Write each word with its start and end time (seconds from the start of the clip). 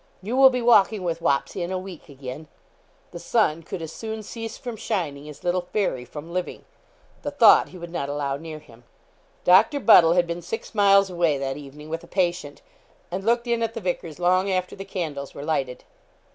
You 0.23 0.35
will 0.35 0.49
be 0.49 0.63
walking 0.63 1.03
with 1.03 1.21
Wapsie 1.21 1.61
in 1.61 1.71
a 1.71 1.77
week 1.77 2.09
again.' 2.09 2.47
The 3.11 3.19
sun 3.19 3.61
could 3.61 3.83
as 3.83 3.91
soon 3.93 4.23
cease 4.23 4.57
from 4.57 4.75
shining 4.75 5.29
as 5.29 5.43
little 5.43 5.61
Fairy 5.71 6.05
from 6.05 6.33
living. 6.33 6.65
The 7.21 7.29
thought 7.29 7.69
he 7.69 7.77
would 7.77 7.91
not 7.91 8.09
allow 8.09 8.35
near 8.37 8.57
him. 8.57 8.83
Doctor 9.43 9.79
Buddle 9.79 10.13
had 10.13 10.25
been 10.25 10.41
six 10.41 10.73
miles 10.73 11.11
away 11.11 11.37
that 11.37 11.55
evening 11.57 11.87
with 11.87 12.03
a 12.03 12.07
patient, 12.07 12.63
and 13.11 13.23
looked 13.23 13.45
in 13.45 13.61
at 13.61 13.75
the 13.75 13.79
vicar's 13.79 14.17
long 14.17 14.49
after 14.49 14.75
the 14.75 14.85
candles 14.85 15.35
were 15.35 15.45
lighted. 15.45 15.83